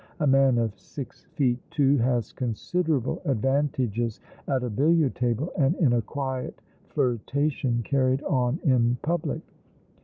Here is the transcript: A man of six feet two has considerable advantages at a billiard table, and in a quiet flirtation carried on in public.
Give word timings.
A 0.19 0.25
man 0.25 0.57
of 0.57 0.79
six 0.79 1.25
feet 1.35 1.59
two 1.69 1.97
has 1.97 2.31
considerable 2.33 3.21
advantages 3.23 4.19
at 4.47 4.63
a 4.63 4.69
billiard 4.71 5.13
table, 5.13 5.51
and 5.55 5.75
in 5.75 5.93
a 5.93 6.01
quiet 6.01 6.59
flirtation 6.87 7.83
carried 7.83 8.23
on 8.23 8.59
in 8.63 8.97
public. 9.03 9.43